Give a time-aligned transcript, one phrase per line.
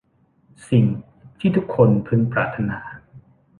[0.69, 0.85] สิ่ง
[1.39, 2.79] ที่ทุกคนพึงปรารถนา